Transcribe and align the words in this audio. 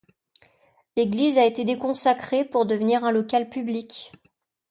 L'église 0.97 1.37
a 1.37 1.45
été 1.45 1.63
déconsacrée 1.63 2.43
pour 2.43 2.65
devenir 2.65 3.03
un 3.03 3.11
local 3.11 3.51
public. 3.51 4.11